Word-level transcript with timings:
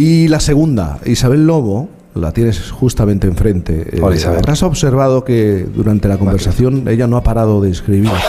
Y 0.00 0.28
la 0.28 0.40
segunda, 0.40 0.98
Isabel 1.04 1.46
Lobo, 1.46 1.90
la 2.14 2.32
tienes 2.32 2.70
justamente 2.70 3.26
enfrente. 3.26 3.84
Eh, 3.92 4.00
Hola, 4.00 4.16
Isabel. 4.16 4.40
Has 4.48 4.62
observado 4.62 5.24
que 5.24 5.66
durante 5.74 6.08
la 6.08 6.16
conversación 6.16 6.88
ella 6.88 7.06
no 7.06 7.18
ha 7.18 7.22
parado 7.22 7.60
de 7.60 7.70
escribir. 7.70 8.10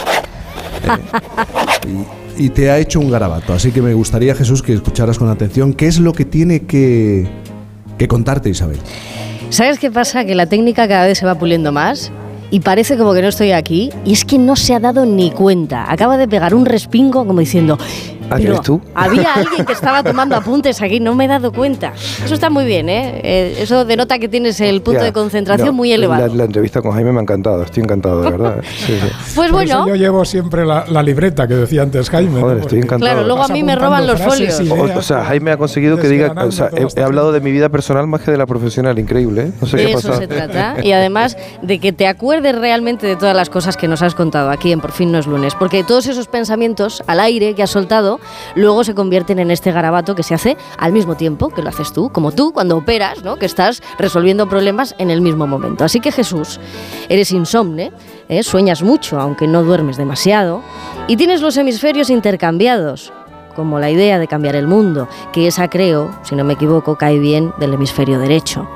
Eh, 0.83 2.05
y, 2.37 2.45
y 2.45 2.49
te 2.49 2.71
ha 2.71 2.79
hecho 2.79 2.99
un 2.99 3.11
garabato. 3.11 3.53
Así 3.53 3.71
que 3.71 3.83
me 3.83 3.93
gustaría, 3.93 4.33
Jesús, 4.33 4.63
que 4.63 4.73
escucharas 4.73 5.19
con 5.19 5.29
atención 5.29 5.73
qué 5.73 5.85
es 5.85 5.99
lo 5.99 6.11
que 6.11 6.25
tiene 6.25 6.63
que, 6.63 7.27
que 7.99 8.07
contarte 8.07 8.49
Isabel. 8.49 8.79
¿Sabes 9.51 9.77
qué 9.77 9.91
pasa? 9.91 10.25
Que 10.25 10.33
la 10.33 10.47
técnica 10.47 10.87
cada 10.87 11.05
vez 11.05 11.19
se 11.19 11.25
va 11.25 11.35
puliendo 11.35 11.71
más 11.71 12.11
y 12.49 12.61
parece 12.61 12.97
como 12.97 13.13
que 13.13 13.21
no 13.21 13.27
estoy 13.27 13.51
aquí 13.51 13.91
y 14.03 14.13
es 14.13 14.25
que 14.25 14.39
no 14.39 14.55
se 14.55 14.73
ha 14.73 14.79
dado 14.79 15.05
ni 15.05 15.29
cuenta. 15.29 15.89
Acaba 15.91 16.17
de 16.17 16.27
pegar 16.27 16.55
un 16.55 16.65
respingo 16.65 17.25
como 17.25 17.39
diciendo... 17.39 17.77
Ah, 18.31 18.37
¿que 18.37 18.43
"Pero 18.43 18.53
eres 18.55 18.65
tú?" 18.65 18.81
Había 18.95 19.33
alguien 19.35 19.65
que 19.65 19.73
estaba 19.73 20.03
tomando 20.03 20.35
apuntes 20.35 20.81
aquí, 20.81 20.99
no 20.99 21.13
me 21.15 21.25
he 21.25 21.27
dado 21.27 21.51
cuenta. 21.51 21.93
Eso 22.23 22.33
está 22.33 22.49
muy 22.49 22.65
bien, 22.65 22.89
¿eh? 22.89 23.21
Eh, 23.23 23.55
Eso 23.59 23.85
denota 23.85 24.17
que 24.19 24.27
tienes 24.27 24.59
el 24.61 24.81
punto 24.81 24.99
Ya, 25.01 25.05
de 25.05 25.13
concentración 25.13 25.67
no, 25.67 25.73
muy 25.73 25.91
elevado. 25.91 26.27
La, 26.27 26.33
la 26.33 26.43
entrevista 26.45 26.81
con 26.81 26.91
Jaime 26.93 27.11
me 27.11 27.19
ha 27.19 27.21
encantado, 27.21 27.63
estoy 27.63 27.83
encantado, 27.83 28.21
de 28.23 28.31
verdad. 28.31 28.59
¿eh? 28.59 28.67
Sí, 28.85 28.93
sí. 28.99 29.07
Pues 29.35 29.49
Por 29.49 29.51
bueno, 29.51 29.79
eso 29.81 29.87
yo 29.87 29.95
llevo 29.95 30.25
siempre 30.25 30.65
la, 30.65 30.85
la 30.87 31.01
libreta 31.03 31.47
que 31.47 31.55
decía 31.55 31.81
antes 31.83 32.09
Jaime. 32.09 32.39
Joder, 32.41 32.57
¿no? 32.57 32.61
estoy 32.63 32.79
encantado. 32.79 33.11
Claro, 33.11 33.27
luego 33.27 33.43
a 33.43 33.47
mí 33.47 33.63
me 33.63 33.75
roban 33.75 34.05
los 34.07 34.21
folios. 34.21 34.59
O, 34.59 34.63
ideas, 34.63 34.97
o 34.97 35.01
sea, 35.01 35.23
Jaime 35.25 35.51
ha 35.51 35.57
conseguido 35.57 35.97
que 35.97 36.07
diga, 36.07 36.33
o 36.37 36.51
sea, 36.51 36.69
he, 36.75 36.99
he 36.99 37.03
hablado 37.03 37.31
de 37.31 37.41
mi 37.41 37.51
vida 37.51 37.69
personal 37.69 38.07
más 38.07 38.21
que 38.21 38.31
de 38.31 38.37
la 38.37 38.45
profesional, 38.45 38.97
increíble, 38.99 39.41
¿eh? 39.43 39.51
No 39.61 39.67
sé 39.67 39.77
de 39.77 39.85
qué 39.85 39.91
eso 39.93 40.07
pasa. 40.09 40.19
se 40.21 40.27
trata. 40.27 40.75
Y 40.83 40.91
además 40.91 41.37
de 41.61 41.79
que 41.79 41.91
te 41.91 42.07
acuerdes 42.07 42.55
realmente 42.57 43.07
de 43.07 43.15
todas 43.15 43.35
las 43.35 43.49
cosas 43.49 43.77
que 43.77 43.87
nos 43.87 44.01
has 44.01 44.15
contado 44.15 44.49
aquí 44.49 44.71
en 44.71 44.79
Por 44.81 44.91
fin 44.91 45.11
no 45.11 45.17
es 45.19 45.27
lunes. 45.27 45.53
Porque 45.55 45.83
todos 45.83 46.07
esos 46.07 46.27
pensamientos 46.27 47.03
al 47.07 47.19
aire 47.19 47.53
que 47.55 47.63
has 47.63 47.69
soltado 47.69 48.19
luego 48.55 48.83
se 48.83 48.95
convierten 48.95 49.39
en 49.39 49.51
este 49.51 49.71
garabato 49.71 50.15
que 50.15 50.23
se 50.23 50.33
hace 50.33 50.57
al 50.77 50.91
mismo 50.91 51.15
tiempo 51.15 51.49
que 51.49 51.61
lo 51.61 51.69
haces 51.69 51.93
tú, 51.93 52.09
como 52.11 52.31
tú 52.31 52.51
cuando 52.53 52.77
operas, 52.77 53.23
¿no? 53.23 53.37
que 53.37 53.45
estás 53.45 53.81
resolviendo 53.97 54.47
problemas 54.47 54.95
en 54.97 55.09
el 55.09 55.21
mismo 55.21 55.47
momento. 55.47 55.83
Así 55.83 55.99
que 55.99 56.11
Jesús, 56.11 56.59
eres 57.09 57.31
insomne, 57.31 57.91
¿eh? 58.29 58.43
sueñas 58.43 58.83
mucho 58.83 59.19
aunque 59.19 59.47
no 59.47 59.63
duermes 59.63 59.97
demasiado 59.97 60.61
y 61.07 61.17
tienes 61.17 61.41
los 61.41 61.57
hemisferios 61.57 62.09
intercambiados 62.09 63.13
como 63.55 63.79
la 63.79 63.89
idea 63.89 64.19
de 64.19 64.27
cambiar 64.27 64.55
el 64.55 64.67
mundo, 64.67 65.07
que 65.33 65.47
esa 65.47 65.69
creo, 65.69 66.09
si 66.23 66.35
no 66.35 66.43
me 66.43 66.53
equivoco, 66.53 66.95
cae 66.95 67.19
bien 67.19 67.53
del 67.59 67.73
hemisferio 67.73 68.19
derecho. 68.19 68.67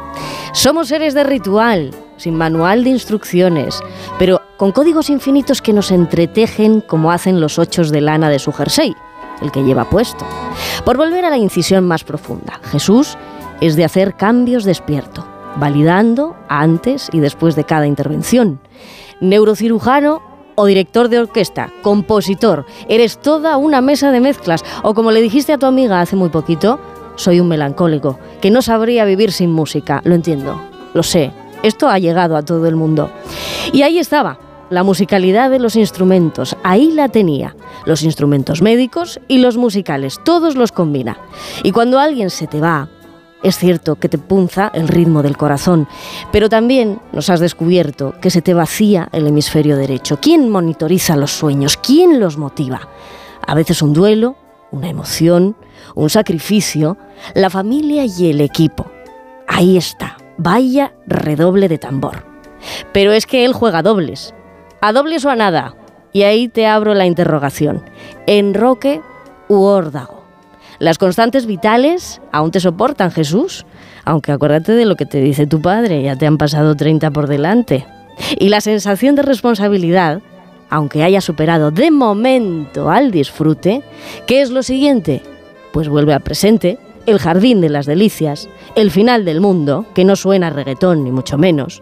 Somos 0.53 0.89
seres 0.89 1.13
de 1.13 1.23
ritual, 1.23 1.91
sin 2.17 2.35
manual 2.35 2.83
de 2.83 2.91
instrucciones, 2.91 3.81
pero 4.19 4.41
con 4.57 4.71
códigos 4.71 5.09
infinitos 5.09 5.61
que 5.61 5.73
nos 5.73 5.91
entretejen 5.91 6.81
como 6.81 7.11
hacen 7.11 7.41
los 7.41 7.59
ochos 7.59 7.91
de 7.91 8.01
lana 8.01 8.29
de 8.29 8.39
su 8.39 8.51
jersey, 8.51 8.95
el 9.41 9.51
que 9.51 9.63
lleva 9.63 9.89
puesto. 9.89 10.25
Por 10.83 10.97
volver 10.97 11.25
a 11.25 11.29
la 11.29 11.37
incisión 11.37 11.85
más 11.87 12.03
profunda, 12.03 12.59
Jesús 12.63 13.17
es 13.61 13.75
de 13.75 13.85
hacer 13.85 14.15
cambios 14.15 14.63
despierto, 14.63 15.25
validando 15.57 16.35
antes 16.49 17.09
y 17.11 17.19
después 17.19 17.55
de 17.55 17.63
cada 17.63 17.87
intervención. 17.87 18.59
Neurocirujano 19.21 20.21
o 20.55 20.65
director 20.65 21.09
de 21.09 21.19
orquesta, 21.19 21.69
compositor, 21.81 22.65
eres 22.87 23.17
toda 23.17 23.57
una 23.57 23.81
mesa 23.81 24.11
de 24.11 24.21
mezclas, 24.21 24.63
o 24.83 24.93
como 24.93 25.11
le 25.11 25.21
dijiste 25.21 25.53
a 25.53 25.57
tu 25.57 25.65
amiga 25.65 26.01
hace 26.01 26.15
muy 26.15 26.29
poquito, 26.29 26.79
soy 27.15 27.39
un 27.39 27.47
melancólico, 27.47 28.19
que 28.41 28.51
no 28.51 28.61
sabría 28.61 29.05
vivir 29.05 29.31
sin 29.31 29.51
música, 29.51 30.01
lo 30.05 30.15
entiendo, 30.15 30.61
lo 30.93 31.03
sé, 31.03 31.31
esto 31.63 31.89
ha 31.89 31.99
llegado 31.99 32.37
a 32.37 32.43
todo 32.43 32.67
el 32.67 32.75
mundo. 32.75 33.09
Y 33.73 33.81
ahí 33.81 33.99
estaba, 33.99 34.37
la 34.69 34.83
musicalidad 34.83 35.49
de 35.49 35.59
los 35.59 35.75
instrumentos, 35.75 36.57
ahí 36.63 36.91
la 36.91 37.09
tenía, 37.09 37.55
los 37.85 38.03
instrumentos 38.03 38.61
médicos 38.61 39.19
y 39.27 39.37
los 39.37 39.57
musicales, 39.57 40.19
todos 40.23 40.55
los 40.55 40.71
combina. 40.71 41.17
Y 41.63 41.71
cuando 41.71 41.99
alguien 41.99 42.29
se 42.29 42.47
te 42.47 42.59
va, 42.59 42.89
es 43.43 43.59
cierto 43.59 43.95
que 43.97 44.09
te 44.09 44.17
punza 44.17 44.71
el 44.73 44.87
ritmo 44.87 45.21
del 45.21 45.37
corazón, 45.37 45.87
pero 46.31 46.49
también 46.49 46.99
nos 47.13 47.29
has 47.29 47.39
descubierto 47.39 48.15
que 48.19 48.31
se 48.31 48.41
te 48.41 48.55
vacía 48.55 49.07
el 49.11 49.27
hemisferio 49.27 49.77
derecho. 49.77 50.17
¿Quién 50.19 50.49
monitoriza 50.49 51.15
los 51.15 51.31
sueños? 51.31 51.77
¿Quién 51.77 52.19
los 52.19 52.37
motiva? 52.37 52.87
A 53.45 53.53
veces 53.53 53.83
un 53.83 53.93
duelo, 53.93 54.35
una 54.71 54.89
emoción, 54.89 55.55
un 55.93 56.09
sacrificio, 56.09 56.97
la 57.35 57.51
familia 57.51 58.05
y 58.05 58.31
el 58.31 58.41
equipo. 58.41 58.87
Ahí 59.47 59.77
está, 59.77 60.17
vaya 60.37 60.95
redoble 61.05 61.67
de 61.67 61.77
tambor. 61.77 62.25
Pero 62.93 63.11
es 63.11 63.27
que 63.27 63.45
él 63.45 63.53
juega 63.53 63.83
dobles. 63.83 64.33
¿A 64.85 64.93
dobles 64.93 65.25
o 65.25 65.31
a 65.31 65.35
nada? 65.35 65.73
Y 66.13 66.21
ahí 66.21 66.47
te 66.47 66.67
abro 66.67 66.93
la 66.93 67.07
interrogación. 67.07 67.81
¿Enroque 68.27 69.01
u 69.47 69.63
órdago? 69.63 70.23
Las 70.77 70.99
constantes 70.99 71.47
vitales 71.47 72.21
aún 72.31 72.51
te 72.51 72.59
soportan, 72.59 73.09
Jesús. 73.09 73.65
Aunque 74.03 74.31
acuérdate 74.31 74.73
de 74.73 74.85
lo 74.85 74.95
que 74.95 75.07
te 75.07 75.21
dice 75.21 75.47
tu 75.47 75.59
padre, 75.59 76.03
ya 76.03 76.15
te 76.15 76.27
han 76.27 76.37
pasado 76.37 76.75
30 76.75 77.09
por 77.09 77.25
delante. 77.25 77.87
Y 78.37 78.49
la 78.49 78.61
sensación 78.61 79.15
de 79.15 79.23
responsabilidad, 79.23 80.21
aunque 80.69 81.01
haya 81.01 81.19
superado 81.19 81.71
de 81.71 81.89
momento 81.89 82.91
al 82.91 83.09
disfrute, 83.09 83.81
¿qué 84.27 84.43
es 84.43 84.51
lo 84.51 84.61
siguiente? 84.61 85.23
Pues 85.73 85.89
vuelve 85.89 86.13
al 86.13 86.21
presente, 86.21 86.77
el 87.07 87.17
jardín 87.17 87.59
de 87.59 87.69
las 87.69 87.87
delicias, 87.87 88.47
el 88.75 88.91
final 88.91 89.25
del 89.25 89.41
mundo, 89.41 89.87
que 89.95 90.05
no 90.05 90.15
suena 90.15 90.45
a 90.45 90.51
reggaetón 90.51 91.03
ni 91.03 91.09
mucho 91.09 91.39
menos. 91.39 91.81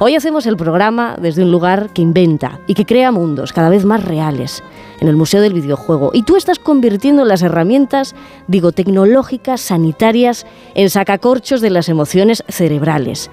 Hoy 0.00 0.16
hacemos 0.16 0.46
el 0.46 0.56
programa 0.56 1.16
desde 1.20 1.42
un 1.42 1.50
lugar 1.50 1.92
que 1.92 2.02
inventa 2.02 2.60
y 2.66 2.74
que 2.74 2.86
crea 2.86 3.12
mundos 3.12 3.52
cada 3.52 3.68
vez 3.68 3.84
más 3.84 4.04
reales, 4.04 4.62
en 5.00 5.08
el 5.08 5.16
Museo 5.16 5.40
del 5.40 5.54
Videojuego. 5.54 6.10
Y 6.12 6.22
tú 6.22 6.36
estás 6.36 6.58
convirtiendo 6.58 7.24
las 7.24 7.42
herramientas, 7.42 8.14
digo, 8.48 8.72
tecnológicas, 8.72 9.60
sanitarias, 9.60 10.46
en 10.74 10.90
sacacorchos 10.90 11.60
de 11.60 11.70
las 11.70 11.88
emociones 11.88 12.44
cerebrales. 12.48 13.30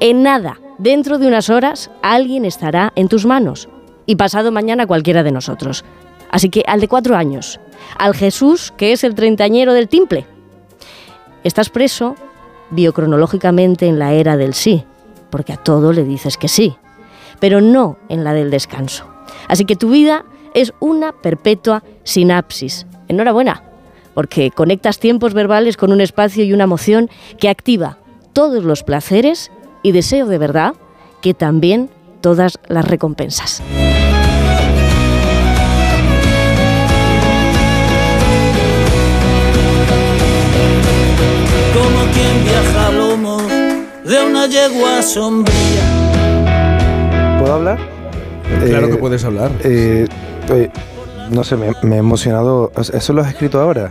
En 0.00 0.22
nada, 0.22 0.60
dentro 0.78 1.18
de 1.18 1.26
unas 1.26 1.50
horas, 1.50 1.90
alguien 2.02 2.44
estará 2.44 2.92
en 2.96 3.08
tus 3.08 3.26
manos. 3.26 3.68
Y 4.06 4.16
pasado 4.16 4.52
mañana 4.52 4.86
cualquiera 4.86 5.22
de 5.22 5.32
nosotros. 5.32 5.84
Así 6.30 6.50
que 6.50 6.64
al 6.66 6.80
de 6.80 6.88
cuatro 6.88 7.16
años, 7.16 7.60
al 7.96 8.14
Jesús, 8.14 8.72
que 8.76 8.92
es 8.92 9.04
el 9.04 9.14
treintañero 9.14 9.72
del 9.72 9.88
timple. 9.88 10.26
Estás 11.44 11.70
preso 11.70 12.16
biocronológicamente 12.70 13.86
en 13.86 13.98
la 13.98 14.12
era 14.12 14.36
del 14.36 14.54
sí, 14.54 14.84
porque 15.34 15.52
a 15.52 15.56
todo 15.56 15.92
le 15.92 16.04
dices 16.04 16.36
que 16.36 16.46
sí, 16.46 16.76
pero 17.40 17.60
no 17.60 17.98
en 18.08 18.22
la 18.22 18.34
del 18.34 18.52
descanso. 18.52 19.04
Así 19.48 19.64
que 19.64 19.74
tu 19.74 19.90
vida 19.90 20.24
es 20.54 20.72
una 20.78 21.10
perpetua 21.10 21.82
sinapsis. 22.04 22.86
Enhorabuena, 23.08 23.64
porque 24.14 24.52
conectas 24.52 25.00
tiempos 25.00 25.34
verbales 25.34 25.76
con 25.76 25.90
un 25.90 26.00
espacio 26.00 26.44
y 26.44 26.52
una 26.52 26.62
emoción 26.62 27.10
que 27.40 27.48
activa 27.48 27.98
todos 28.32 28.62
los 28.62 28.84
placeres 28.84 29.50
y 29.82 29.90
deseo 29.90 30.26
de 30.26 30.38
verdad 30.38 30.74
que 31.20 31.34
también 31.34 31.90
todas 32.20 32.60
las 32.68 32.86
recompensas. 32.86 33.60
Una 44.44 44.52
yegua 44.52 45.02
sombría. 45.02 47.38
¿Puedo 47.40 47.54
hablar? 47.54 47.78
Claro 48.66 48.86
Eh, 48.86 48.90
que 48.90 48.96
puedes 48.96 49.24
hablar. 49.24 49.50
eh, 49.64 50.06
eh, 50.50 50.70
no 51.30 51.44
sé, 51.44 51.56
me, 51.56 51.72
me 51.82 51.96
he 51.96 51.98
emocionado. 51.98 52.70
¿Eso 52.76 53.12
lo 53.14 53.22
has 53.22 53.28
escrito 53.28 53.60
ahora? 53.60 53.90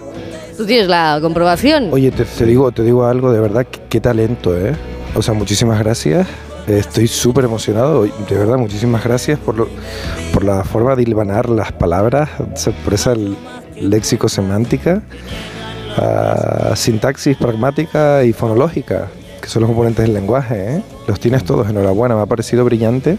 ¿Tú 0.56 0.66
tienes 0.66 0.88
la 0.88 1.18
comprobación? 1.22 1.90
Oye, 1.92 2.12
te, 2.12 2.25
te 2.25 2.46
digo, 2.46 2.72
te 2.72 2.84
digo 2.84 3.06
algo 3.06 3.31
de 3.31 3.40
verdad, 3.40 3.66
qué, 3.69 3.80
qué 3.90 4.00
talento, 4.00 4.56
¿eh? 4.56 4.75
O 5.16 5.22
sea, 5.24 5.34
muchísimas 5.34 5.80
gracias. 5.80 6.28
Estoy 6.68 7.08
súper 7.08 7.46
emocionado, 7.46 8.03
de 8.03 8.38
verdad, 8.38 8.58
muchísimas 8.58 9.03
gracias 9.03 9.40
por, 9.40 9.58
lo- 9.58 9.68
por 10.34 10.44
la 10.46 10.63
forma 10.63 10.96
de 10.96 11.02
hilvanar 11.02 11.50
las 11.50 11.72
palabras, 11.72 12.30
por 12.86 12.94
esa 12.94 13.13
léxico 13.75 14.30
semántica, 14.30 15.02
ah, 15.97 16.72
sintaxis 16.75 17.36
pragmática 17.36 18.24
y 18.24 18.31
fonológica, 18.31 19.07
que 19.44 19.50
son 19.50 19.62
los 19.62 19.68
componentes 19.69 20.06
del 20.06 20.13
lenguaje, 20.13 20.75
¿eh? 20.78 20.81
Los 21.06 21.19
tienes 21.19 21.44
todos, 21.44 21.69
enhorabuena, 21.69 22.16
me 22.16 22.22
ha 22.22 22.25
parecido 22.25 22.63
brillante. 22.63 23.18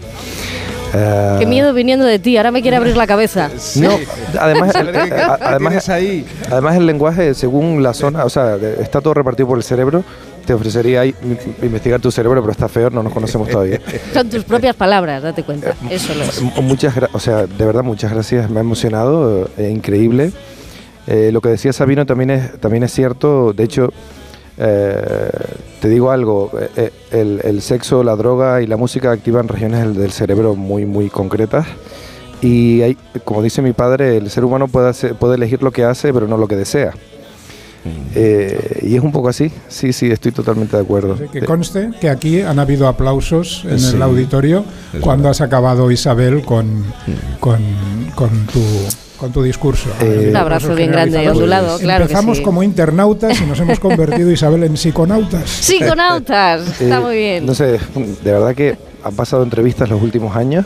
Ah, 0.93 1.35
Qué 1.39 1.45
miedo 1.45 1.71
viniendo 1.73 2.03
de 2.03 2.17
ti, 2.17 2.35
ahora 2.37 2.49
me 2.51 2.61
quiere 2.63 2.77
abrir 2.77 2.97
la 2.97 3.05
cabeza. 3.05 3.49
No, 3.75 3.91
además, 4.39 4.73
el, 4.75 4.91
¿Qué 4.91 5.13
a- 5.13 5.37
además, 5.39 5.87
ahí? 5.89 6.25
Además 6.49 6.77
el 6.77 6.85
lenguaje, 6.87 7.33
según 7.35 7.83
la 7.83 7.93
zona, 7.93 8.25
o 8.25 8.29
sea, 8.29 8.55
está 8.55 9.01
todo 9.01 9.13
repartido 9.13 9.47
por 9.47 9.57
el 9.57 9.63
cerebro. 9.63 10.03
Te 10.47 10.53
ofrecería 10.53 11.05
investigar 11.05 11.99
tu 11.99 12.11
cerebro, 12.11 12.39
pero 12.41 12.51
está 12.51 12.67
feo, 12.67 12.89
no 12.89 13.03
nos 13.03 13.13
conocemos 13.13 13.49
todavía. 13.49 13.79
Son 14.13 14.27
tus 14.29 14.43
propias 14.43 14.75
palabras, 14.75 15.21
date 15.21 15.43
cuenta. 15.43 15.73
Eso 15.89 16.13
lo 16.15 16.23
es. 16.23 16.41
Muchas 16.63 16.93
o 17.13 17.19
sea, 17.19 17.45
de 17.45 17.65
verdad 17.65 17.83
muchas 17.83 18.11
gracias, 18.11 18.49
me 18.49 18.59
ha 18.59 18.61
emocionado, 18.61 19.49
eh, 19.57 19.69
increíble. 19.69 20.31
Eh, 21.07 21.29
lo 21.31 21.41
que 21.41 21.49
decía 21.49 21.71
Sabino 21.73 22.05
también 22.05 22.29
es, 22.31 22.59
también 22.59 22.83
es 22.83 22.91
cierto, 22.93 23.53
de 23.53 23.63
hecho, 23.63 23.91
eh, 24.57 25.29
te 25.81 25.89
digo 25.89 26.11
algo, 26.11 26.51
eh, 26.59 26.91
eh, 27.11 27.41
el, 27.43 27.61
sexo, 27.61 28.03
la 28.03 28.15
droga 28.15 28.61
y 28.61 28.67
la 28.67 28.77
música 28.77 29.11
activan 29.11 29.47
regiones 29.47 29.95
del, 29.95 30.11
cerebro 30.11 30.55
muy, 30.55 30.85
muy 30.85 31.09
concretas. 31.09 31.67
Y 32.41 32.81
hay, 32.81 32.97
como 33.23 33.41
dice 33.41 33.61
mi 33.61 33.73
padre, 33.73 34.17
el 34.17 34.29
ser 34.29 34.45
humano 34.45 34.67
puede 34.67 35.35
elegir 35.35 35.63
lo 35.63 35.71
que 35.71 35.83
hace, 35.83 36.13
pero 36.13 36.27
no 36.27 36.37
lo 36.37 36.47
que 36.47 36.55
desea. 36.55 36.93
Eh, 38.15 38.79
y 38.83 38.95
es 38.95 39.01
un 39.03 39.11
poco 39.11 39.29
así, 39.29 39.51
sí, 39.67 39.93
sí, 39.93 40.09
estoy 40.09 40.31
totalmente 40.31 40.75
de 40.75 40.81
acuerdo. 40.83 41.17
Que 41.31 41.41
conste 41.41 41.91
que 42.01 42.09
aquí 42.09 42.41
han 42.41 42.57
habido 42.59 42.87
aplausos 42.87 43.63
en 43.69 43.79
Sí, 43.79 43.95
el 43.95 44.01
auditorio 44.01 44.63
cuando 45.01 45.23
verdad. 45.23 45.31
has 45.31 45.41
acabado, 45.41 45.91
Isabel, 45.91 46.41
con, 46.43 46.83
con, 47.39 47.59
con 48.15 48.29
tu, 48.47 48.61
con 49.17 49.31
tu 49.31 49.43
discurso. 49.43 49.89
Eh, 50.01 50.27
Un 50.31 50.35
abrazo 50.35 50.73
bien 50.75 50.91
grande 50.91 51.23
y 51.23 51.27
ondulado, 51.27 51.77
claro 51.77 52.05
que 52.07 52.13
Empezamos 52.13 52.37
sí. 52.37 52.43
como 52.43 52.63
internautas 52.63 53.39
y 53.41 53.45
nos 53.45 53.59
hemos 53.59 53.79
convertido, 53.79 54.31
Isabel, 54.31 54.63
en 54.63 54.77
psiconautas. 54.77 55.47
Psiconautas, 55.61 56.81
está 56.81 56.97
Eh, 56.97 57.01
muy 57.01 57.15
bien. 57.17 57.45
No 57.45 57.53
sé, 57.53 57.79
de 58.23 58.31
verdad 58.31 58.55
que 58.55 58.77
han 59.03 59.15
pasado 59.15 59.43
entrevistas 59.43 59.89
los 59.89 60.01
últimos 60.01 60.35
años, 60.35 60.65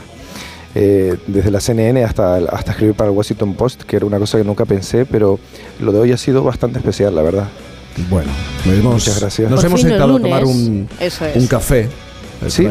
eh, 0.82 1.18
desde 1.28 1.52
la 1.52 1.60
CNN 1.60 2.06
hasta, 2.06 2.38
hasta 2.38 2.72
escribir 2.72 2.96
para 2.96 3.10
el 3.10 3.16
Washington 3.18 3.54
Post, 3.54 3.84
que 3.84 3.98
era 3.98 4.06
una 4.06 4.18
cosa 4.18 4.38
que 4.38 4.46
nunca 4.46 4.64
pensé, 4.64 5.06
pero 5.06 5.38
lo 5.82 5.92
de 5.92 6.00
hoy 6.00 6.14
ha 6.14 6.18
sido 6.18 6.42
bastante 6.42 6.80
especial, 6.80 7.14
la 7.14 7.22
verdad. 7.22 7.50
Bueno, 8.10 8.32
hemos, 8.66 8.94
Muchas 8.94 9.20
gracias. 9.20 9.52
nos 9.52 9.60
Por 9.60 9.66
hemos 9.68 9.82
sentado 9.82 10.16
a 10.16 10.22
tomar 10.22 10.46
un, 10.46 10.88
es. 11.02 11.20
un 11.36 11.48
café. 11.48 11.90
Sí, 12.48 12.64
la 12.64 12.64
verdad 12.64 12.68